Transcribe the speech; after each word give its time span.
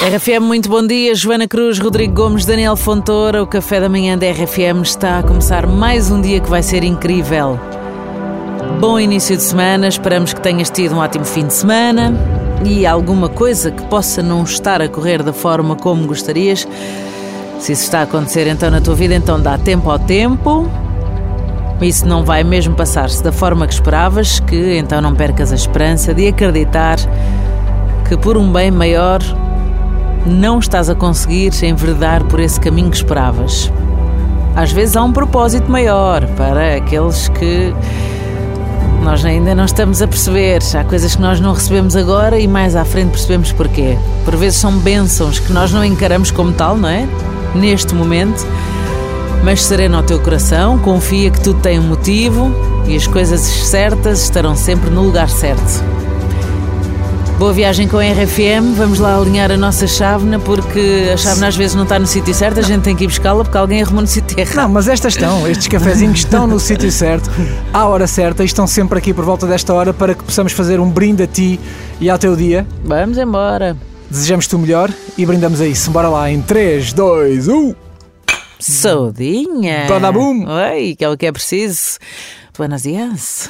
RFM, 0.00 0.42
muito 0.42 0.68
bom 0.68 0.86
dia. 0.86 1.12
Joana 1.12 1.48
Cruz, 1.48 1.80
Rodrigo 1.80 2.14
Gomes, 2.14 2.46
Daniel 2.46 2.76
Fontoura. 2.76 3.42
O 3.42 3.46
café 3.48 3.80
da 3.80 3.88
manhã 3.88 4.16
da 4.16 4.30
RFM 4.30 4.80
está 4.80 5.18
a 5.18 5.22
começar 5.24 5.66
mais 5.66 6.08
um 6.08 6.20
dia 6.20 6.38
que 6.38 6.48
vai 6.48 6.62
ser 6.62 6.84
incrível. 6.84 7.58
Bom 8.78 9.00
início 9.00 9.36
de 9.36 9.42
semana, 9.42 9.88
esperamos 9.88 10.32
que 10.32 10.40
tenhas 10.40 10.70
tido 10.70 10.94
um 10.94 10.98
ótimo 10.98 11.24
fim 11.24 11.48
de 11.48 11.52
semana 11.52 12.14
e 12.64 12.86
alguma 12.86 13.28
coisa 13.28 13.72
que 13.72 13.82
possa 13.86 14.22
não 14.22 14.44
estar 14.44 14.80
a 14.80 14.88
correr 14.88 15.20
da 15.20 15.32
forma 15.32 15.74
como 15.74 16.06
gostarias. 16.06 16.60
Se 17.58 17.72
isso 17.72 17.82
está 17.82 17.98
a 17.98 18.02
acontecer 18.02 18.46
então 18.46 18.70
na 18.70 18.80
tua 18.80 18.94
vida, 18.94 19.16
então 19.16 19.40
dá 19.40 19.58
tempo 19.58 19.90
ao 19.90 19.98
tempo. 19.98 20.70
Isso 21.80 22.06
não 22.06 22.22
vai 22.22 22.44
mesmo 22.44 22.76
passar-se 22.76 23.20
da 23.20 23.32
forma 23.32 23.66
que 23.66 23.74
esperavas, 23.74 24.38
que 24.38 24.78
então 24.78 25.00
não 25.00 25.16
percas 25.16 25.50
a 25.50 25.56
esperança 25.56 26.14
de 26.14 26.28
acreditar 26.28 26.98
que 28.08 28.16
por 28.16 28.36
um 28.36 28.52
bem 28.52 28.70
maior 28.70 29.20
não 30.28 30.58
estás 30.58 30.88
a 30.90 30.94
conseguir 30.94 31.52
enverdar 31.62 32.24
por 32.24 32.40
esse 32.40 32.60
caminho 32.60 32.90
que 32.90 32.96
esperavas. 32.96 33.72
Às 34.54 34.72
vezes 34.72 34.96
há 34.96 35.02
um 35.02 35.12
propósito 35.12 35.70
maior 35.70 36.26
para 36.36 36.76
aqueles 36.76 37.28
que 37.28 37.74
nós 39.02 39.24
ainda 39.24 39.54
não 39.54 39.64
estamos 39.64 40.02
a 40.02 40.06
perceber. 40.06 40.60
Há 40.74 40.84
coisas 40.84 41.16
que 41.16 41.22
nós 41.22 41.40
não 41.40 41.52
recebemos 41.52 41.96
agora 41.96 42.38
e 42.38 42.46
mais 42.46 42.76
à 42.76 42.84
frente 42.84 43.10
percebemos 43.10 43.52
porquê. 43.52 43.96
Por 44.24 44.36
vezes 44.36 44.58
são 44.58 44.72
bênçãos 44.72 45.38
que 45.38 45.52
nós 45.52 45.72
não 45.72 45.84
encaramos 45.84 46.30
como 46.30 46.52
tal, 46.52 46.76
não 46.76 46.88
é? 46.88 47.08
Neste 47.54 47.94
momento. 47.94 48.46
Mas 49.44 49.64
serena 49.64 49.98
ao 49.98 50.02
teu 50.02 50.18
coração, 50.18 50.78
confia 50.78 51.30
que 51.30 51.40
tudo 51.40 51.60
tem 51.60 51.78
um 51.78 51.84
motivo 51.84 52.52
e 52.86 52.96
as 52.96 53.06
coisas 53.06 53.40
certas 53.40 54.22
estarão 54.22 54.56
sempre 54.56 54.90
no 54.90 55.02
lugar 55.02 55.28
certo. 55.28 55.97
Boa 57.38 57.52
viagem 57.52 57.86
com 57.86 57.98
a 57.98 58.02
RFM. 58.02 58.74
Vamos 58.76 58.98
lá 58.98 59.16
alinhar 59.16 59.52
a 59.52 59.56
nossa 59.56 59.86
chávena, 59.86 60.40
porque 60.40 61.08
a 61.14 61.16
chávena 61.16 61.46
às 61.46 61.54
vezes 61.54 61.76
não 61.76 61.84
está 61.84 61.96
no 61.96 62.06
sítio 62.06 62.34
certo, 62.34 62.58
a 62.58 62.62
gente 62.62 62.82
tem 62.82 62.96
que 62.96 63.04
ir 63.04 63.06
buscá-la 63.06 63.44
porque 63.44 63.56
alguém 63.56 63.80
arrumou 63.80 64.02
no 64.02 64.08
sítio 64.08 64.40
errado. 64.40 64.56
Não, 64.56 64.68
mas 64.70 64.88
estas 64.88 65.14
estão, 65.14 65.46
estes 65.46 65.68
cafezinhos 65.68 66.18
estão 66.18 66.48
no 66.48 66.58
sítio 66.58 66.90
certo, 66.90 67.30
à 67.72 67.86
hora 67.86 68.08
certa, 68.08 68.42
e 68.42 68.46
estão 68.46 68.66
sempre 68.66 68.98
aqui 68.98 69.14
por 69.14 69.24
volta 69.24 69.46
desta 69.46 69.72
hora 69.72 69.94
para 69.94 70.16
que 70.16 70.24
possamos 70.24 70.52
fazer 70.52 70.80
um 70.80 70.90
brinde 70.90 71.22
a 71.22 71.26
ti 71.28 71.60
e 72.00 72.10
ao 72.10 72.18
teu 72.18 72.34
dia. 72.34 72.66
Vamos 72.84 73.16
embora. 73.16 73.76
Desejamos-te 74.10 74.56
o 74.56 74.58
melhor 74.58 74.90
e 75.16 75.24
brindamos 75.24 75.60
a 75.60 75.66
isso. 75.66 75.92
Bora 75.92 76.08
lá 76.08 76.28
em 76.28 76.42
3, 76.42 76.92
2, 76.92 77.46
1. 77.46 77.74
Saudinha! 78.58 79.86
Badabum! 79.88 80.44
Oi, 80.44 80.96
que 80.98 81.04
é 81.04 81.08
o 81.08 81.16
que 81.16 81.26
é 81.26 81.30
preciso. 81.30 81.98
Buenos 82.56 82.82
dias. 82.82 83.48